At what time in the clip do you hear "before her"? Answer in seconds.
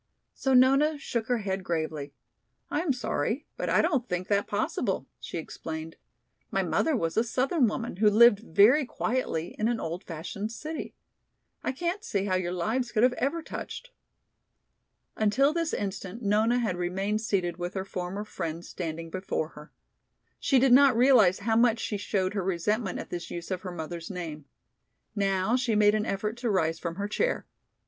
19.11-19.71